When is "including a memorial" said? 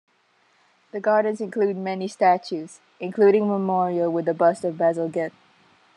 2.99-4.11